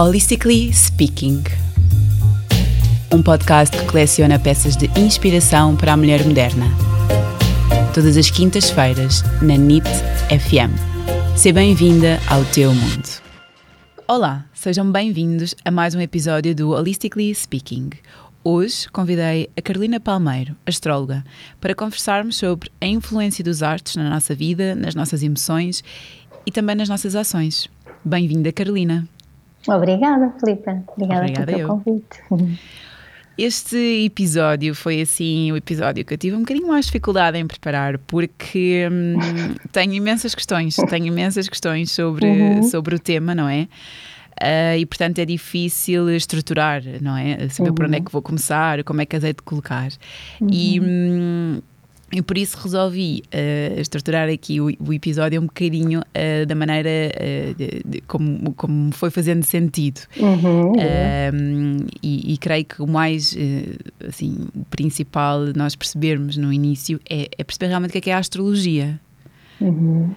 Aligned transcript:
Holistically 0.00 0.72
Speaking 0.72 1.42
um 3.12 3.20
podcast 3.20 3.76
que 3.76 3.84
coleciona 3.84 4.38
peças 4.38 4.76
de 4.76 4.86
inspiração 4.96 5.74
para 5.74 5.94
a 5.94 5.96
mulher 5.96 6.24
moderna. 6.24 6.66
Todas 7.92 8.16
as 8.16 8.30
quintas-feiras, 8.30 9.24
na 9.42 9.56
NIT 9.56 9.88
FM. 10.28 10.70
Seja 11.36 11.52
bem-vinda 11.52 12.20
ao 12.28 12.44
teu 12.44 12.72
mundo. 12.72 13.08
Olá, 14.06 14.46
sejam 14.54 14.88
bem-vindos 14.88 15.56
a 15.64 15.70
mais 15.72 15.96
um 15.96 16.00
episódio 16.00 16.54
do 16.54 16.70
Holistically 16.70 17.34
Speaking. 17.34 17.90
Hoje 18.44 18.88
convidei 18.92 19.50
a 19.56 19.60
Carolina 19.60 19.98
Palmeiro, 19.98 20.54
astróloga, 20.64 21.24
para 21.60 21.74
conversarmos 21.74 22.36
sobre 22.36 22.70
a 22.80 22.86
influência 22.86 23.42
dos 23.42 23.64
artes 23.64 23.96
na 23.96 24.08
nossa 24.08 24.32
vida, 24.32 24.76
nas 24.76 24.94
nossas 24.94 25.24
emoções 25.24 25.82
e 26.46 26.52
também 26.52 26.76
nas 26.76 26.88
nossas 26.88 27.16
ações. 27.16 27.68
Bem-vinda, 28.04 28.52
Carolina. 28.52 29.08
Obrigada, 29.66 30.32
Filipe. 30.38 30.70
Obrigada, 30.96 31.20
Obrigada 31.20 31.46
pelo 31.46 31.58
teu 31.58 31.68
convite. 31.68 32.22
Este 33.38 34.04
episódio 34.04 34.74
foi 34.74 35.00
assim 35.00 35.52
o 35.52 35.56
episódio 35.56 36.04
que 36.04 36.12
eu 36.12 36.18
tive 36.18 36.34
um 36.34 36.40
bocadinho 36.40 36.66
mais 36.66 36.86
dificuldade 36.86 37.38
em 37.38 37.46
preparar, 37.46 37.96
porque 37.98 38.88
hum, 38.90 39.14
tenho 39.70 39.92
imensas 39.92 40.34
questões, 40.34 40.74
tenho 40.90 41.06
imensas 41.06 41.48
questões 41.48 41.92
sobre, 41.92 42.26
uhum. 42.26 42.64
sobre 42.64 42.96
o 42.96 42.98
tema, 42.98 43.36
não 43.36 43.48
é? 43.48 43.68
Uh, 44.42 44.78
e 44.78 44.86
portanto 44.86 45.20
é 45.20 45.24
difícil 45.24 46.10
estruturar, 46.10 46.82
não 47.00 47.16
é? 47.16 47.48
Saber 47.48 47.68
uhum. 47.68 47.74
por 47.76 47.84
onde 47.84 47.94
é 47.94 47.98
uhum. 47.98 48.04
que 48.06 48.12
vou 48.12 48.22
começar, 48.22 48.82
como 48.82 49.02
é 49.02 49.06
que 49.06 49.14
as 49.14 49.22
hei 49.22 49.32
de 49.32 49.42
colocar. 49.42 49.88
Uhum. 50.40 50.48
E. 50.50 50.80
Hum, 50.80 51.60
e 52.10 52.22
por 52.22 52.38
isso 52.38 52.56
resolvi 52.58 53.22
uh, 53.26 53.80
estruturar 53.80 54.28
aqui 54.28 54.60
o, 54.60 54.66
o, 54.80 54.92
episódio 54.92 55.40
um 55.40 55.46
bocadinho 55.46 56.00
uh, 56.00 56.46
da 56.46 56.54
maneira 56.54 56.88
uh, 56.88 57.54
de, 57.54 57.82
de, 57.84 58.00
como, 58.02 58.54
como 58.54 58.92
foi 58.92 59.10
fazendo 59.10 59.44
sentido. 59.44 60.00
Uhum, 60.16 60.72
e, 62.02 62.32
e, 62.32 62.38
creio 62.38 62.64
que 62.64 62.82
o 62.82 62.86
mais 62.86 63.36
assim, 64.06 64.48
o 64.54 64.64
principal 64.66 65.40
nós 65.54 65.76
percebermos 65.76 66.36
no 66.36 66.52
início 66.52 66.98
é, 67.08 67.28
é, 67.36 67.44
perceber 67.44 67.68
realmente 67.68 67.90
o 67.90 67.92
que 67.92 67.98
é, 67.98 68.00
que 68.00 68.10
é 68.10 68.14
a 68.14 68.18
astrologia. 68.18 68.98
Uhum. 69.60 70.14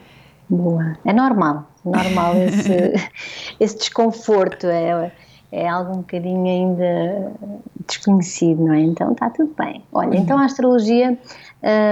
Boa. 0.49 0.97
É 1.05 1.13
normal, 1.13 1.71
normal 1.83 2.35
esse, 2.43 2.93
esse 3.59 3.77
desconforto. 3.77 4.67
É, 4.67 5.11
é 5.51 5.67
algo 5.67 5.91
um 5.91 5.97
bocadinho 5.97 6.45
ainda 6.45 7.33
desconhecido, 8.01 8.65
não 8.65 8.73
é? 8.73 8.81
Então 8.81 9.11
está 9.11 9.29
tudo 9.29 9.53
bem. 9.57 9.83
Olha, 9.91 10.17
então 10.17 10.37
a 10.37 10.45
astrologia 10.45 11.17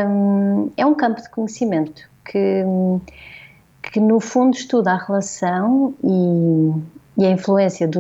um, 0.08 0.72
é 0.76 0.86
um 0.86 0.94
campo 0.96 1.22
de 1.22 1.30
conhecimento 1.30 2.02
que, 2.26 2.64
que 3.84 4.00
no 4.00 4.20
fundo 4.20 4.56
estuda 4.56 4.92
a 4.92 4.98
relação 4.98 5.94
e, 6.04 7.22
e 7.22 7.26
a 7.26 7.32
influência 7.32 7.88
do 7.88 7.88